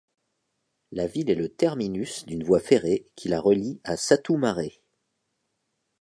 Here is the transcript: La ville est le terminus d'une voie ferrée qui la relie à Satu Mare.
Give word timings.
La 0.91 1.05
ville 1.05 1.29
est 1.29 1.35
le 1.35 1.47
terminus 1.47 2.25
d'une 2.25 2.43
voie 2.43 2.59
ferrée 2.59 3.05
qui 3.15 3.27
la 3.29 3.39
relie 3.39 3.79
à 3.83 3.97
Satu 3.97 4.35
Mare. 4.35 4.81